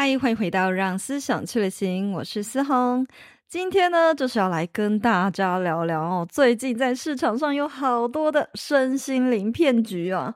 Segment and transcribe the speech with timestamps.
[0.00, 3.04] 嗨，欢迎回到《让思想去旅行》，我是思红。
[3.48, 10.32] 今天呢，就是要来跟大家聊聊哦，最近在市场上有好多的身心灵骗局啊。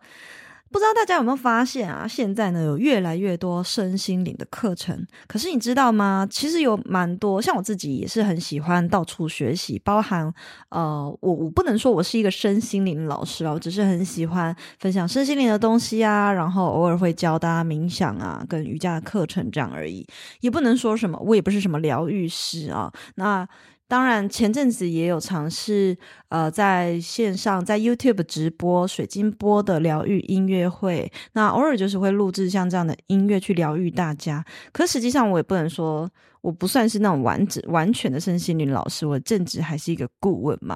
[0.73, 2.09] 不知道大家有没有发现啊？
[2.09, 5.07] 现在呢，有越来越多身心灵的课程。
[5.29, 6.27] 可是你知道吗？
[6.31, 10.33] 其实有蛮多，像我自己也是很喜欢到处学习，包含
[10.71, 20.07] 呃，我我不能说我是一个身心灵老师啊，我只是很喜欢分享身心灵的东西啊，然后偶尔会教大家冥想啊，跟瑜伽的课程这样而已。
[20.41, 22.91] 也不能说什么，我也不是什么疗愈师啊。
[23.17, 23.47] 那。
[23.93, 25.95] 当然，前阵子也有尝试，
[26.31, 31.13] 呃，在线上在 YouTube 直播水晶波的疗愈音乐会。
[31.35, 34.43] 那偶尔就是会录制像这样的音乐去疗愈大家。
[34.73, 40.75] 可实际上，我也不能说我不算是那种完整完全的身心灵老师，我正职还是一个顾问嘛。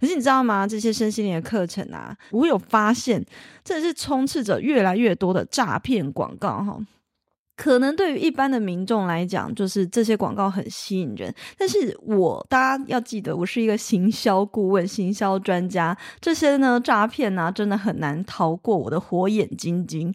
[0.00, 0.66] 可是你知道吗？
[0.66, 3.22] 这些身心灵的课程啊，我有发现，
[3.62, 6.80] 真的是充斥着越来越多的诈骗广告哈。
[7.56, 11.32] 可能对于一般的民众来讲，就是这些广告很吸引人。
[11.56, 20.12] 但是我大家要记得，我是一个行销顾问、行销专家，这些呢诈骗啊，真的很难逃过我的火眼金睛。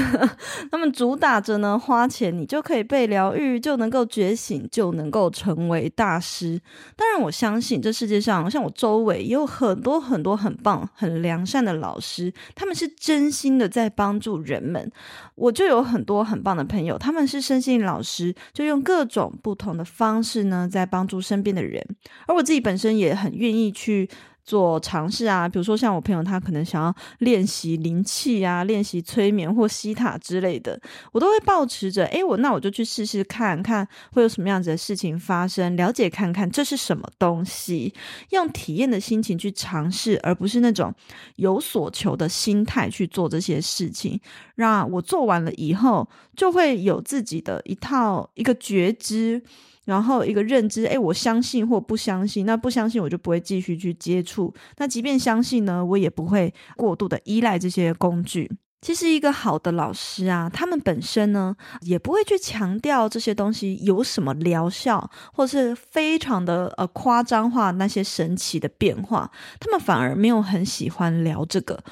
[0.70, 6.60] 他们主打着呢，花钱你就可以被疗愈，就能够觉醒，就能够成为大师。
[6.94, 14.92] 当然，我相信这世界上，像我周围也有很多很多很棒、很良善的老师，他们是真心的在帮助人们。
[15.36, 16.65] 我就有很多很棒的。
[16.66, 21.82] 朋友，他们是身心老师，就用各种不同的方式呢，在帮助身边的人。
[22.26, 24.08] 而我自己本身也很愿意去。
[24.46, 30.80] 做尝试啊，比如说像我朋友，他可能想要练习灵气啊，练习催眠或西塔之类的，
[31.12, 37.92] 我都会抱持着，诶，我那我就去试试看看会有什么样子的事情发生，了解看看这是什么东西，
[38.30, 40.94] 用体验的心情去尝试，而不是那种
[41.34, 44.20] 有所求的心态去做这些事情。
[44.54, 49.42] 让我做完了以后，就会有自己的一套一个觉知。
[49.86, 54.52] 然后一个认知，诶，我相信或不相信，那不相信我就不会继续去接触。
[54.76, 58.50] 那即便相信呢，我也不会过度的依赖这些工具。
[58.82, 69.28] 其实一个好的老师啊，他们本身呢，也不会去强调这些东西有什么疗效，或是非常的呃夸张化那些神奇的变化。
[69.58, 71.82] 他们反而没有很喜欢聊这个。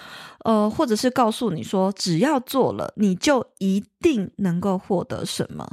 [0.44, 5.66] 呃，或者是告诉你说，只要做了，你就一定能够获得什么。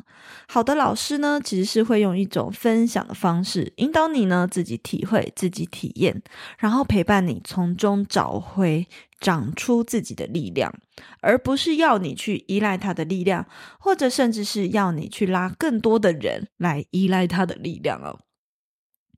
[0.48, 6.22] 好的老师呢，其实是会用一种分享的方式，引导你呢自己体会、自己体验，
[6.58, 8.88] 然后陪伴你从中找回、
[9.20, 10.74] 长出自己的力量，
[11.20, 13.46] 而不是要你去依赖他的力量，
[13.78, 18.18] 或者甚至是要你去拉更多的人来依赖他的力量哦。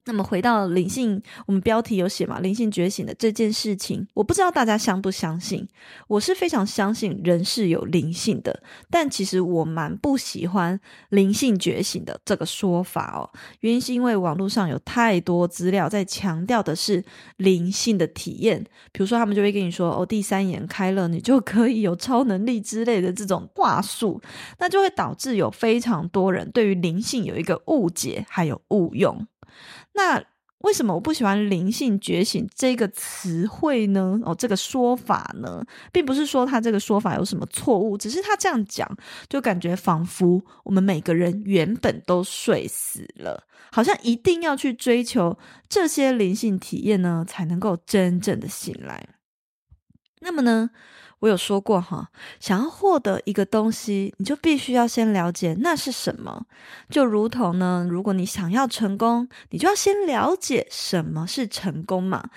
[0.06, 2.40] 那么回到灵性，我们标题有写嘛？
[2.40, 5.68] 灵性觉醒的这件事情，我不知道大家相不相信。
[6.08, 10.78] 我是非常相信人是有灵性的，但其实我蛮不喜欢
[11.09, 13.30] 灵性觉醒的这个说法哦。
[13.62, 17.03] 原因是因为网络上有太多资料在强调的是
[17.38, 18.62] 灵性的体验，
[18.92, 24.22] 比如说他们就会跟你说哦，第三眼开了，你就可以有超能力之类的这种话术，
[24.59, 29.25] 那就会导致有非常多人对于灵性有一个误解，还有误用。
[29.94, 30.24] 那
[30.59, 34.18] 为什么我不喜欢“灵性觉醒”这个词汇呢？
[34.24, 35.62] 哦，这个说法呢，
[35.92, 38.90] 并不是说他这个说法有什么错误，只是他这样讲，
[39.28, 43.44] 就感觉仿佛我们每个人原本都睡死了，
[43.74, 45.38] 好像一定要去追求
[45.68, 49.10] 这些灵性体验呢，才能够真正的醒来。
[50.22, 50.70] 那么呢？
[51.23, 52.09] 我有说过哈，
[52.41, 56.45] 想要获得一个东西，你就必须要先了解那是什么。
[56.89, 62.30] 就如同呢，如果你想要成功，你就要先了解什么是成功嘛。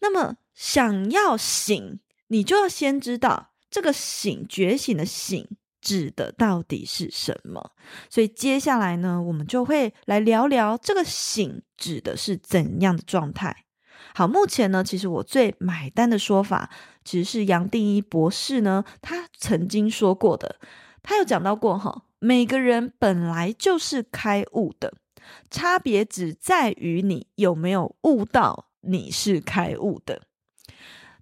[0.00, 5.46] 那么想要醒，你就要先知道这个醒，觉醒的醒
[5.82, 7.72] 指的到底是什么。
[8.08, 13.66] 所以接下来呢，我们就会来聊聊这个醒指的是怎样的状态。
[14.14, 16.70] 好，目前呢，其实我最买单的说法，
[17.04, 20.56] 其实是杨定一博士呢，他曾经说过的，
[21.02, 24.94] 他有讲到过哈，每个人本来就是开悟的，
[25.50, 30.22] 差别只在于你有没有悟到你是开悟的。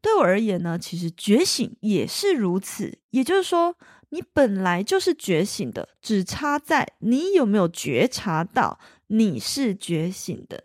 [0.02, 3.76] 对我而言呢，其实觉醒也是如此，也就是说，
[4.08, 10.64] 你本来就是觉醒的，只差在你有没有觉察到你是觉醒的。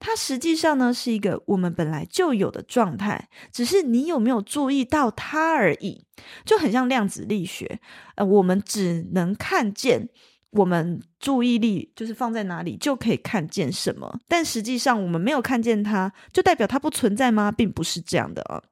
[0.00, 6.06] 它实际上呢，是一个我们本来就有的状态，只是你有没有注意到它而已。
[6.44, 7.80] 就很像量子力学，
[8.16, 10.08] 呃，我们只能看见
[10.50, 17.52] 我们注意力就是放在哪里就可以看见什么，但实际上我们没有看见它，就代表它不存在吗？
[17.52, 18.62] 并不是这样的啊。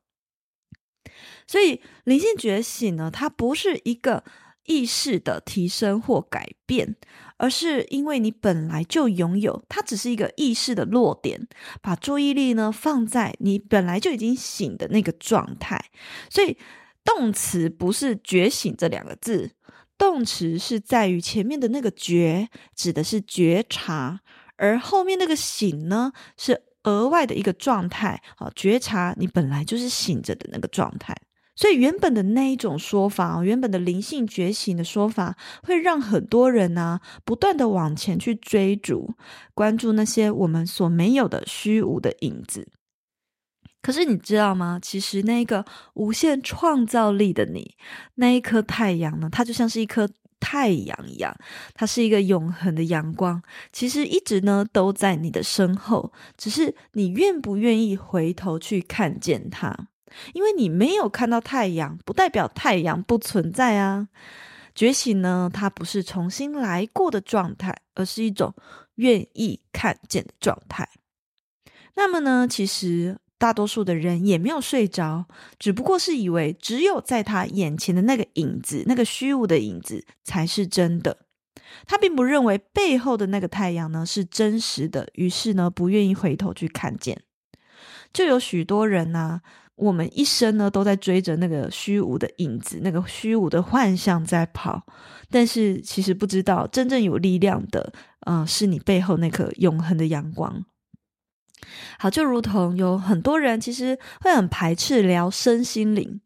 [1.46, 4.24] 所以灵性觉醒呢，它不是一个
[4.64, 6.96] 意识的提升或改变，
[7.38, 11.48] 而是因为你本来就拥有，它只是一个意识的落点，
[11.80, 15.82] 把注意力呢放在你本来就已经醒的那个状态。
[16.28, 16.58] 所以
[17.04, 19.52] 动词不是觉醒这两个字，
[19.96, 24.20] 动词是在于前面的那个觉，指的是觉察，
[24.56, 31.16] 而后面那个醒呢，是额外的一个状态啊，觉察你本来就是醒着的那个状态。
[31.58, 39.14] 所以原本的那一种说法，原本的灵性觉醒的说法，会让很多人呢、不断的往前去追逐，
[39.54, 42.68] 关注那些我们所没有的虚无的影子。
[43.82, 44.78] 可是你知道吗？
[44.80, 45.64] 其实那个
[45.94, 47.74] 无限创造力的你，
[48.14, 50.08] 那一颗太阳呢，它就像是一颗
[50.38, 51.36] 太阳一样，
[51.74, 59.88] 它是一个永恒的阳光，其实一直呢都在你的身后，只是你愿不愿意回头去看见它。
[60.32, 64.08] 因为你没有看到太阳，不代表太阳不存在啊。
[64.74, 68.54] 觉醒呢，它不是重新来过的状态，而是一种
[68.94, 70.88] 愿意看见的状态。
[71.96, 75.26] 那么呢，其实大多数的人也没有睡着，
[75.58, 81.18] 只不过是以为只有在他眼前的那个影子，那个虚无的影子才是真的。
[81.86, 87.20] 他并不认为背后的那个太阳呢是真实的，于是呢，不愿意回头去看见。
[88.12, 89.40] 就有许多人呢、
[89.78, 94.84] 我们一生呢都在追着那个虚无的影子，那个虚无的幻象在跑，
[95.30, 97.92] 但是其实不知道真正有力量的，
[98.26, 100.64] 嗯、是你背后那颗永恒的阳光。
[101.98, 106.20] 好，就如同有很多人其实会很排斥聊身心灵，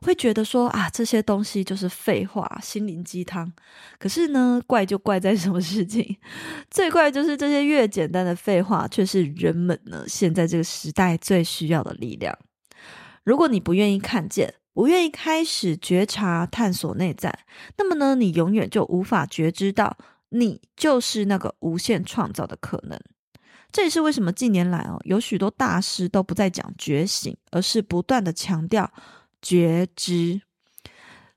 [0.00, 3.52] 会觉得说啊，这些东西就是废话、心灵鸡汤。
[3.98, 6.16] 可是呢，怪就怪在什么事情？
[6.70, 12.36] 最怪就是这些越简单的废话，却是人们呢现在这个时代最需要的力量。
[13.24, 17.40] 如果你不愿意看见，不愿意开始觉察、探索内在，
[17.76, 19.96] 那么呢，你永远就无法觉知到
[20.30, 22.98] 你就是那个无限创造的可能。
[23.70, 28.92] 这也是为什么近年来哦，有许多大师都不再讲觉醒，而是不断的强调
[29.40, 30.42] 觉知。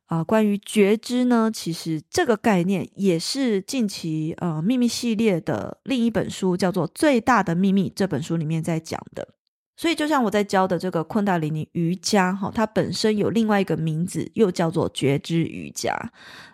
[0.08, 9.30] 啊、关于觉知呢，其实这个概念也是近期呃秘密系列的另一本书，叫做《最大的秘密》这本书里面在讲的。
[9.78, 15.94] 所以，就像我在教的这个昆达里尼瑜伽，哈，它本身有另外一个名字，又叫做觉知瑜伽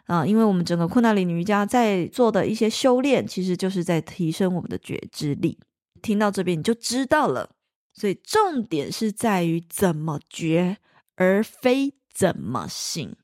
[0.06, 0.26] 啊。
[0.26, 5.60] 因为我们整个昆达里尼瑜伽在做的一些修炼，其实就是在提升我们的觉知力。
[6.02, 7.52] 听到这边你就知道了。
[7.94, 10.78] 所以，重点是在于怎么觉，
[11.16, 13.16] 而非怎么醒。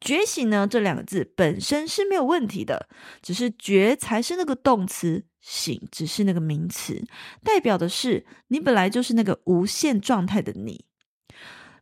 [0.00, 2.88] 觉醒呢，这两个字本身是没有问题的，
[3.20, 5.24] 只是觉才是那个动词。
[5.50, 7.02] 醒只是那个名词，
[7.42, 10.84] 代表的是你本来就是那个无限状态的你，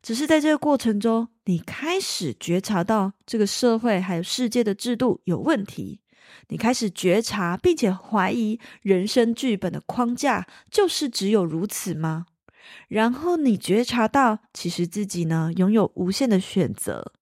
[0.01, 6.01] 只是在这个过程中，你开始觉察到这个社会还有世界的制度有问题，
[6.47, 12.27] 你开始觉察并且怀疑人生剧本的框架就是只有如此吗？
[12.87, 17.13] 然后你觉察到其实自己呢拥有无限的选择，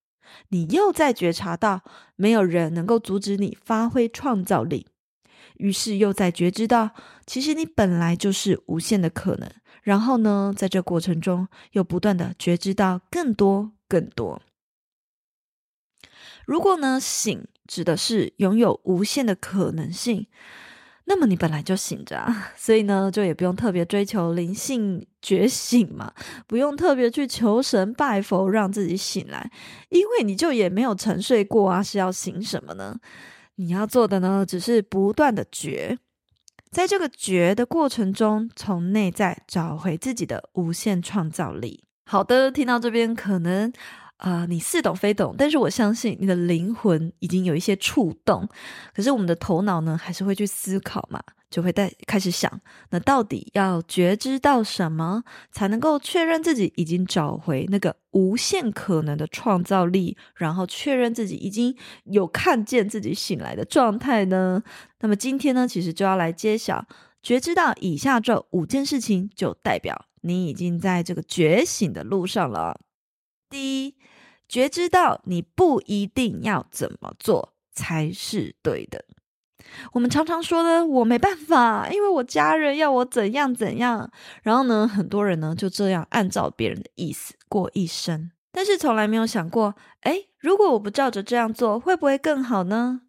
[0.51, 1.81] 你又在觉察到
[2.17, 4.87] 没有人能够阻止你发挥创造力。
[5.65, 6.91] 于是又在觉知到，
[7.25, 9.51] 其实你本来就是无限的可能。
[9.83, 14.43] 然后呢，在这过程中又不断的觉知到更多更多。
[16.45, 20.27] 如果呢，醒指的是拥有无限的可能性，
[21.07, 26.13] 那么你本来就醒着啊， 所以呢，就也不用特别追求灵性觉醒嘛，
[26.47, 29.51] 不用特别去求神拜佛让自己醒来，
[29.89, 33.01] 因为你就也没有沉睡过啊，是要醒什么呢？
[33.57, 35.99] 你要做的呢，只是不断的觉，
[36.71, 41.85] 在这个觉的过程中，从内在找回自己的无限创造力。
[42.07, 43.73] 好的，听到这边，可能
[44.17, 48.49] 啊、你似懂非懂，但是我相信你的灵魂已经有一些触动。
[48.95, 51.23] 可是我们的头脑呢，还是会去思考嘛。
[51.55, 64.65] 就会在开始想，那到底要觉知到什么，才能够确认自己已经找回那个无限可能的创造力，然后确认自己已经有看见自己醒来的状态呢？
[64.99, 66.85] 那么今天呢，其实就要来揭晓，
[67.23, 72.81] 觉知到以下这五件事情，就代表你已经在这个觉醒的路上了。
[73.49, 73.95] 第一，
[74.49, 79.05] 觉知到你不一定要怎么做才是对的。
[79.93, 84.11] 我们常常说的，我没办法，因为我家人要我怎样怎样。
[84.43, 93.03] 然后呢，很多人呢就这样按照别人的意思过一生，但是从来没有想过，哎，如果我不照着这样做，会不会更好呢？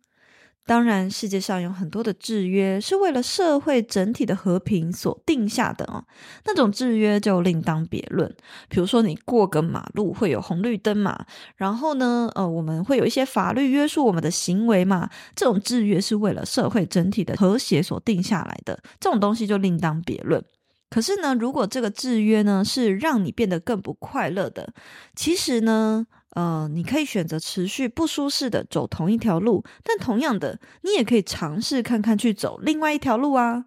[0.67, 6.03] 当然，世界上有很多的制约是为了社会整体的和平所定下的哦。
[6.43, 8.35] 那种制约就另当别论。
[8.67, 11.23] 比如说，你过个马路会有红绿灯嘛，
[11.55, 15.07] 然后呢，呃，我们会有一些法律约束我们的行为嘛。
[15.35, 20.43] 这种制约是为了社会整体的和谐所定下来的，这种东西就另当别论。
[20.89, 24.73] 可是呢，如果这个制约呢是让你变得更不快乐的，
[25.15, 26.07] 其实呢。
[26.35, 33.65] 呃，你可以选择持续不舒适的走同一条路，但同样的，你也可以尝试看看去走另外一条路啊。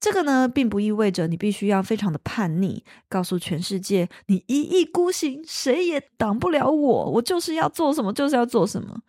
[0.00, 9.00] 这个呢，并不意味着你必须要非常的叛逆，告诉全世界你一意孤行，谁也挡不了我，我就是要做什么就是要做什么，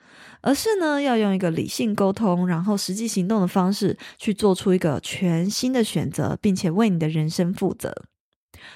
[0.42, 7.94] 而是呢，要用一个理性沟通，然后实际行动的方式去做出一个全新的选择，并且为你的人生负责。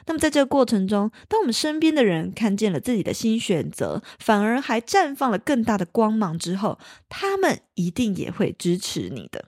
[0.06, 9.46] 那么，在这个过程中，当我们身边的人看见了自己的新选择，反而还绽放了更大的光芒之后，他们一定也会支持你的。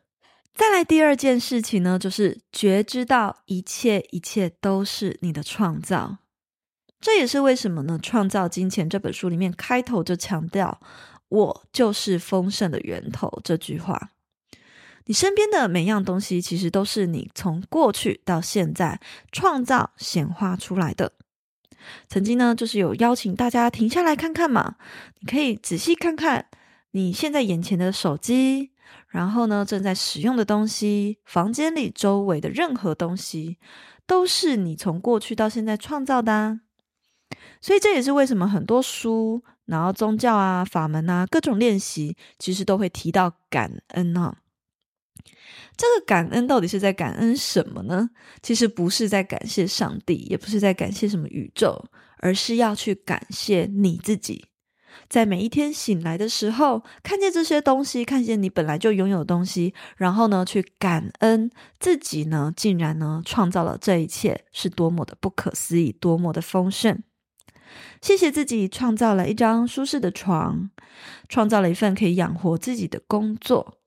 [0.53, 6.17] 再来第二件事情呢，就是觉知到一切一切都是你的创造。
[7.00, 7.98] 这也是为什么呢？
[8.01, 10.79] 《创造金钱》这本书里面开头就强调
[11.29, 14.12] “我就是丰盛的源头”这句话。
[15.05, 19.00] 你身边的每样东西，其实都是你从过去到现在
[19.31, 21.13] 创造显化出来的。
[22.08, 24.75] 曾经呢，就是有邀请大家停下来看看嘛，
[25.20, 26.46] 你可以仔细看看
[26.91, 28.72] 你现在眼前的手机，
[29.08, 33.58] 然后呢，正在使用的东西，房间里周围的任何东西，
[34.05, 36.62] 都是你从过去到现在创造的啊。
[37.60, 44.38] 所以这也是为什么很多书，然后宗教啊、法门啊、各种练习，其实都会提到感恩啊。
[45.77, 48.09] 这个感恩到底是在感恩什么呢？
[48.41, 51.85] 其实不是在感谢上帝，也不是在感谢什么宇宙，
[52.17, 54.45] 而是要去感谢你自己。
[55.07, 61.49] 在每一天醒来的时候，看见这些东西，看见你本来就拥有的东西，然后呢，去感恩
[61.79, 67.01] 自己呢，竟然呢创造了这一切，是多么的不可思议，多么的丰盛。
[68.01, 70.69] 谢谢自己创造了一张舒适的床，
[71.29, 73.80] 创造了一份可以养活自己的工作。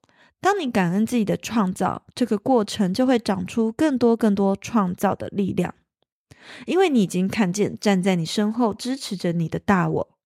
[0.44, 5.74] 当你感恩自己的创造，这个过程就会长出更多更多创造的力量，
[6.66, 10.18] 因为你已经看见站在你身后支持着你的大我，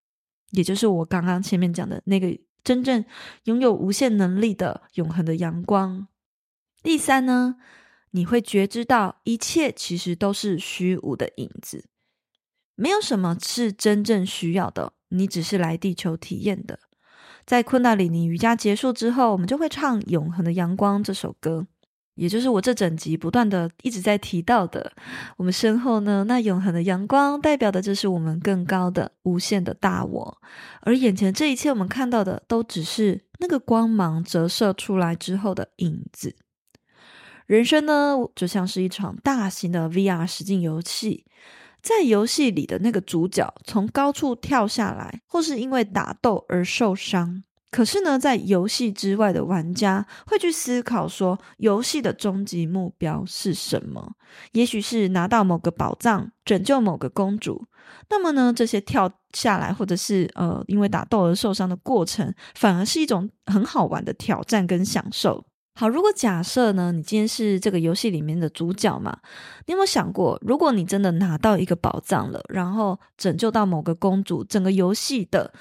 [0.51, 3.05] 也就是我刚刚前面讲的那个真正
[3.45, 6.09] 拥有无限能力的永恒的阳光。
[6.83, 7.55] 第三呢，
[8.11, 11.85] 你会觉知到一切其实都是虚无的影子，
[12.75, 16.81] 没有什么是真正需要的，你只是来地球体验的。
[17.49, 21.67] 在昆达里尼瑜伽结束之后，我们就会唱《永恒的阳光》这首歌，
[22.15, 24.93] 也就是我这整集不断的一直在提到的。
[25.39, 30.39] 我们身后呢，那永恒的阳光代表的就是我们更高的无限的大我，
[30.83, 36.37] 而眼前这一切我们看到的，都只是那个光芒折射出来之后的影子。
[37.47, 41.25] 人生呢，就像是一场大型的 VR 实境游戏。
[41.83, 47.43] 在游戏里的那个主角从高处跳下来，或是因为打斗而受伤。
[47.71, 54.15] 可是呢，在游戏之外的玩家会去思考说，游戏的终极目标是什么？
[54.53, 57.67] 也许是拿到某个宝藏，拯救某个公主。
[58.09, 65.45] 那么呢，这些跳下来或者是呃因为打斗而受伤的过程，反而是一种很好玩的挑战跟享受。
[65.79, 69.17] 好，如果假设呢，你今天是这个游戏里面的主角嘛，
[69.67, 75.55] 你有没有想过，如果你真的拿到一个宝藏了，然后拯救到某个公主，整个游戏的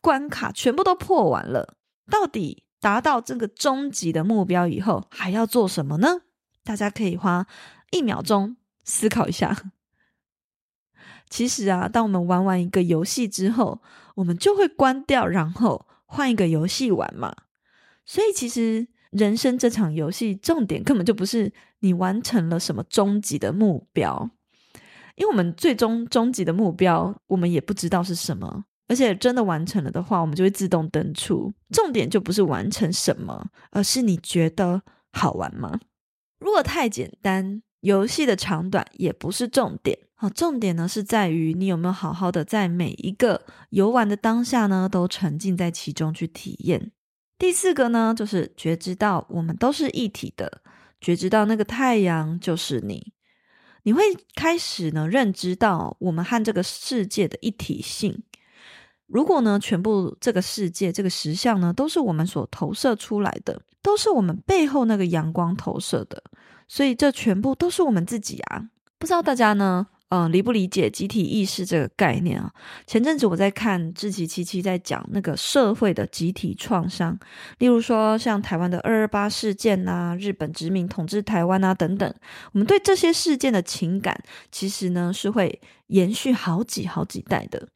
[0.00, 1.74] 关卡全部都破完了，
[2.10, 6.22] 到底达到这个终极的目标以后，还要做什么呢？
[6.64, 7.46] 大家可以花
[7.90, 9.54] 一秒钟思考一下。
[11.28, 13.82] 其实啊，当我们玩完一个游戏之后，
[14.14, 17.36] 我们就会关掉，然后换一个游戏玩嘛。
[18.06, 18.88] 所以其实。
[19.10, 24.30] 人生这场游戏，重点根本就不是你完成了什么终极的目标，
[25.16, 28.64] 因为我们最终终极的目标，我们也不知道是什么。
[28.86, 31.52] 而且真的完成了的话，我们就会自动登出。
[31.70, 35.78] 重点就不是完成什么，而是你觉得好玩吗？
[36.40, 39.98] 如果太简单，游戏的长短也不是重点。
[40.14, 46.90] 好，重点呢是在于你有没有好好的在每一个游玩的当下呢，都沉浸在其中去体验。
[47.38, 50.60] 第四个呢，就是觉知到我们都是一体的，
[51.00, 53.12] 觉知到那个太阳就是你，
[53.84, 54.02] 你会
[54.34, 58.22] 开始呢认知到我们和这个世界的一体性。
[59.06, 66.22] 如果呢，全部这个世界这个实相呢，都是我们所投射出来的，都是我们背后那个阳光投射的，
[66.66, 68.68] 所以这全部都是我们自己啊！
[68.98, 72.50] 不知道大家呢，嗯，理不理解集体意识这个概念啊？
[72.86, 77.18] 前阵子我在看志奇七七在讲那个社会的集体创伤，
[77.58, 82.10] 例如说像台湾的二二八事件呐、日本殖民统治台湾啊等等，
[82.52, 84.18] 我们对这些事件的情感，
[84.50, 87.68] 其实呢是会延续好几好几代的。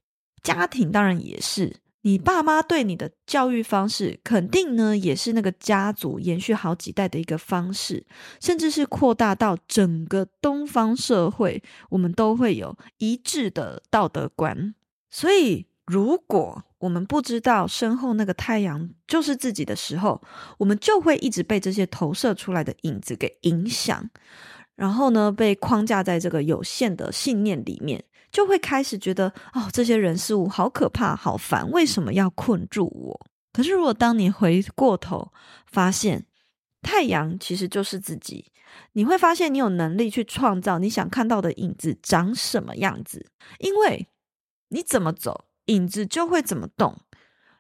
[0.42, 8.04] 家庭当然也是，你爸妈对你的教育方式，肯定呢也是那个家族延续好几代的一个方式，
[8.40, 14.74] 甚至是扩大到整个东方社会，我们都会有一致的道德观。
[15.10, 20.20] 所以，如果我们不知道身后那个太阳就是自己的时候，
[20.58, 24.10] 我们就会一直被这些投射出来的影子给影响，
[24.74, 28.02] 然后呢，被框架在这个有限的信念里面。
[28.32, 33.26] 就会开始觉得哦，这些人事物好可怕、好烦，为什么要困住我？
[33.52, 35.30] 可是，如果当你回过头
[35.66, 36.24] 发现
[36.80, 38.50] 太阳其实就是自己，
[38.94, 43.26] 你会发现你有能力去创造你想看到的影子长什么样子，
[43.58, 44.08] 因为
[44.68, 46.96] 你怎么走，影子就会怎么动。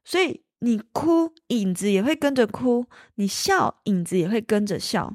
[0.02, 2.86] 所以你哭，影子也会跟着哭；
[3.16, 5.14] 你笑，影子也会跟着笑。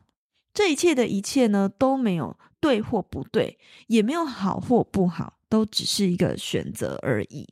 [0.54, 5.37] 这一切的一切呢，都没有对或不对，也没有好或不好。
[5.50, 7.48] 都只是一个选择而已。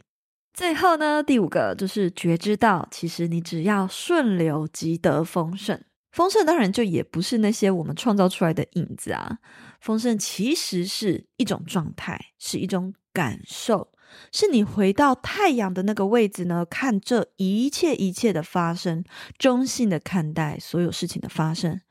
[0.54, 5.84] 最后呢，第五个就是觉知到，其实你只要顺流即得丰盛。
[6.12, 9.40] 丰盛当然就也不是那些我们创造出来的影子啊。
[9.82, 13.92] 丰盛其实是一种状态，是一种感受，
[14.32, 19.04] 是你回到太阳的那个位置呢，看这一切一切的发生，
[19.38, 21.82] 中性的看待所有事情的发生，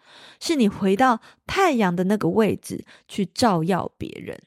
[0.41, 4.41] 是你回到太阳的那个位置去照耀别人。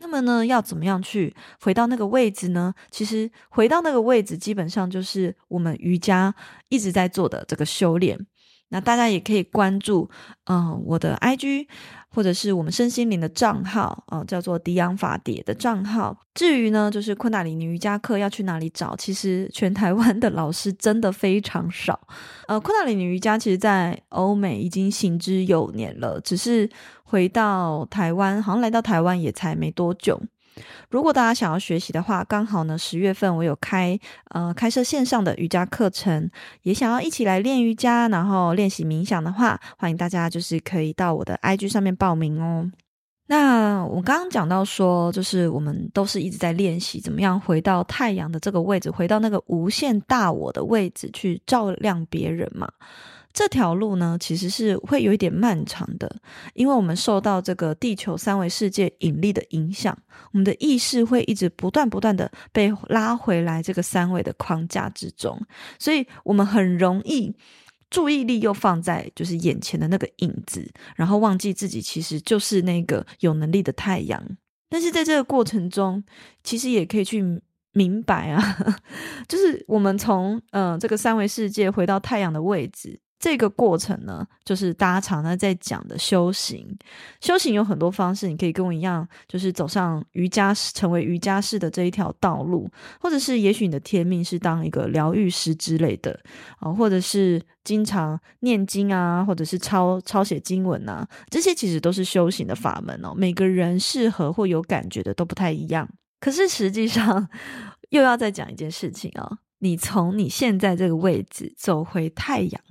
[0.00, 2.72] 那么呢，要怎么样去回到那个位置呢？
[2.90, 6.34] 其实回到那个位置，基本上就是我们瑜伽
[6.68, 8.26] 一直在做的这个修炼。
[8.70, 10.08] 那大家也可以关注，
[10.44, 11.66] 嗯、我的 IG
[12.10, 16.18] 或者是我们身心灵的账号，啊、呃，叫做迪昂法蝶的账号。
[16.34, 18.94] 至于呢，就是昆达里尼瑜伽课要去哪里找？
[18.96, 21.98] 其实全台湾的老师真的非常少。
[22.46, 26.68] 呃，昆达里尼瑜伽其实在欧美已经行之有年了，只是
[27.04, 30.20] 回到台湾，好像来到台湾也才没多久。
[30.90, 33.98] 如果大家想要学习的话，刚好呢，十月份我有开
[34.30, 36.30] 呃开设线上的瑜伽课程，
[36.62, 42.70] 也想要一起来练瑜伽，然后练习冥想的话，欢迎大家就是可以到我的 IG 上面报名哦。
[43.30, 52.66] 那我刚刚讲到说，就是我们都是一直在练习怎么样回到太阳的这个位置，回到那个无限大我的位置去照亮别人嘛。
[53.32, 56.20] 这条路呢，其实是会有一点漫长的，
[56.54, 59.96] 因为我们受到这个地球三维世界引力的影响，
[60.32, 65.40] 我们的意识会一直不断不断的被拉回来这个三维的框架之中，
[65.78, 67.32] 所以我们很容易
[67.90, 74.20] 注意力又放在就是眼前的那个影子，然后忘记自己其实就是那个有能力的太阳。
[74.68, 76.02] 但是在这个过程中，
[76.42, 77.40] 其实也可以去
[77.72, 78.56] 明白啊，
[79.28, 82.98] 就是我们从嗯、呃、这个三维世界回到太阳的位置。
[83.18, 86.64] 这个过程呢，就是大家常常在讲的修行。
[87.20, 96.18] 修行有很多方式，你可以跟我一样，就是走上瑜伽师，成为瑜伽师的这一条道路，或者是也许你的天命是当一个疗愈师之类的
[96.60, 103.12] 啊，或者是经常念经啊，或者是抄抄写经文啊，这些其实都是修行的法门哦。
[103.16, 105.88] 每个人适合或有感觉的都不太一样。
[106.20, 107.28] 可是实际上，
[107.90, 112.62] 又要再讲一件事情哦，你从你现在这个位置走回太阳。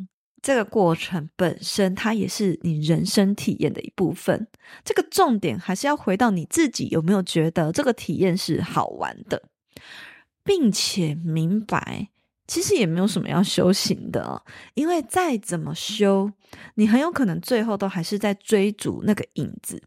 [0.47, 4.47] 这个过程本身，它也是你人生体验的一部分。
[4.85, 9.43] 这个重点还是要回到你自己有没有觉得这个体验是好玩的，
[10.45, 12.07] 并且明白，
[12.47, 14.41] 其实也没有什么要修行的，
[14.73, 16.31] 因为再怎么修，
[16.75, 19.83] 你很有可能最后都还是在追逐那个影子。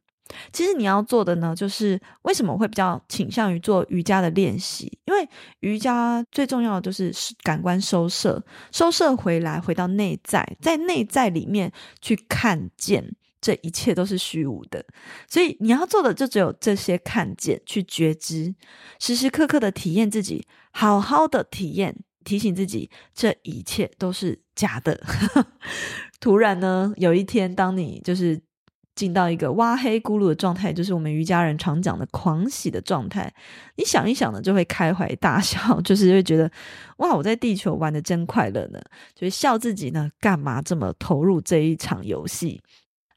[0.52, 4.98] 其实你要做的呢，就是为什么会比较倾向于做瑜伽的练习？
[5.06, 5.28] 因为
[5.60, 7.12] 瑜伽最重要的就是
[7.42, 14.84] 感官收摄，收摄回来，回到内在，在内在里面去看见这一切都是虚无的。
[15.28, 18.54] 所以你要做的就只有这些看见，去觉知，
[18.98, 25.00] 时时刻刻的体验自己，好好的体验，提醒自己这一切都是假的。
[26.20, 28.40] 突然呢，有一天当你就是。
[29.00, 33.32] 进到一个挖黑咕噜的状态，就是我们瑜伽人常讲的狂喜的状态。
[33.76, 36.50] 你想一想呢，就会开怀大笑，就是会觉得
[36.98, 38.78] 哇，我在地球玩的真快乐呢，
[39.14, 42.60] 就是笑自己呢，干嘛这么投入这一场游戏？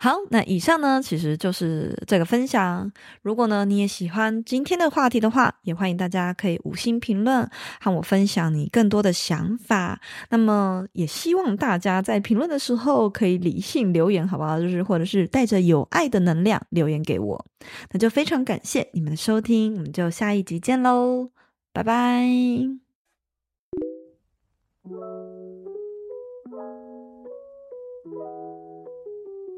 [0.03, 2.91] 好，那以上呢，其实就是这个分享。
[3.21, 10.01] 如果呢，你也喜欢今天的话题的话，也欢迎大家可以五星评论，和我分享你更多的想法。
[10.29, 14.59] 那么，也希望大家在评论的时候可以理性留言，好不好？
[14.59, 17.45] 就是或者是带着有爱的能量留言给我。
[17.91, 21.29] 那就非常感谢你们的收听，我们就下一集见喽，
[21.71, 22.27] 拜拜。